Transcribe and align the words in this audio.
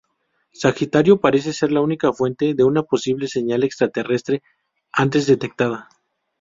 Sagitario 0.51 1.21
parece 1.21 1.53
ser 1.53 1.71
la 1.71 1.79
única 1.81 2.11
fuente 2.11 2.55
de 2.55 2.63
una 2.63 2.81
posible 2.81 3.27
señal 3.27 3.63
extraterrestre 3.63 4.41
antes 4.91 5.27
detectada. 5.27 5.89